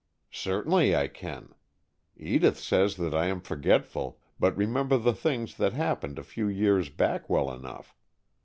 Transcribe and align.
"Certainly 0.31 0.95
I 0.95 1.07
can. 1.07 1.53
Edith 2.17 2.57
says 2.59 2.95
that 2.95 3.13
I 3.13 3.27
am 3.27 3.39
forgetful, 3.39 4.19
but 4.39 4.57
remember 4.57 4.97
the 4.97 5.13
things 5.13 5.55
that 5.57 5.73
happened 5.73 6.17
a 6.17 6.23
few 6.23 6.47
years 6.47 6.89
back 6.89 7.29
well 7.29 7.53
enough. 7.53 7.95